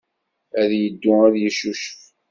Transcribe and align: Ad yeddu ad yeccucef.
Ad 0.61 0.71
yeddu 0.79 1.13
ad 1.27 1.35
yeccucef. 1.39 2.01